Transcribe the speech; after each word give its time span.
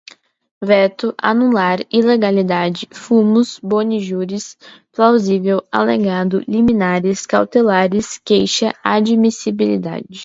veto, 0.61 1.13
anular, 1.19 1.83
ilegalidade, 1.91 2.87
fumus 2.91 3.59
boni 3.59 3.99
juris, 3.99 4.57
plausível, 4.91 5.63
alegado, 5.71 6.39
liminares, 6.47 7.27
cautelares, 7.27 8.17
queixa, 8.25 8.73
admissibilidade 8.83 10.19